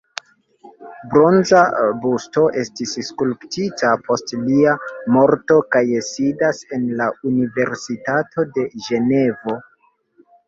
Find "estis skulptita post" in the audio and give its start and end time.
2.61-4.33